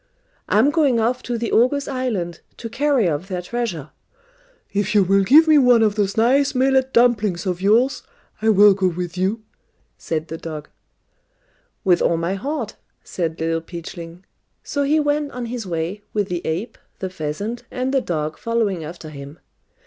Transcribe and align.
"I'm 0.49 0.71
going 0.71 0.99
off 0.99 1.21
to 1.21 1.37
the 1.37 1.51
ogres' 1.51 1.87
island, 1.87 2.39
to 2.57 2.69
carry 2.69 3.07
off 3.07 3.27
their 3.27 3.43
treasure." 3.43 3.91
"If 4.73 4.95
you 4.95 5.03
will 5.03 5.23
give 5.23 5.47
me 5.47 5.59
one 5.59 5.83
of 5.83 5.93
those 5.93 6.17
nice 6.17 6.55
millet 6.55 6.91
dumplings 6.91 7.45
of 7.45 7.61
yours, 7.61 8.01
I 8.41 8.49
will 8.49 8.73
go 8.73 8.87
with 8.87 9.15
you," 9.15 9.43
said 9.99 10.29
the 10.29 10.39
dog. 10.39 10.69
[Illustration: 11.85 11.85
LITTLE 11.85 11.91
PEACHLING.] 11.91 11.91
"With 12.07 12.11
all 12.11 12.17
my 12.17 12.33
heart," 12.33 12.75
said 13.03 13.39
Little 13.39 13.61
Peachling. 13.61 14.23
So 14.63 14.81
he 14.81 14.99
went 14.99 15.33
on 15.33 15.45
his 15.45 15.67
way, 15.67 16.01
with 16.13 16.29
the 16.29 16.41
ape, 16.47 16.79
the 16.97 17.11
pheasant, 17.11 17.65
and 17.69 17.93
the 17.93 18.01
dog 18.01 18.39
following 18.39 18.83
after 18.83 19.09
him. 19.11 19.37